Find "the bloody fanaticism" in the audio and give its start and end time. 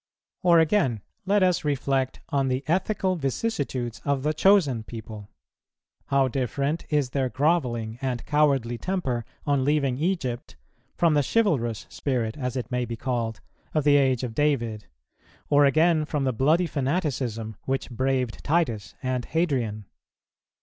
16.23-17.55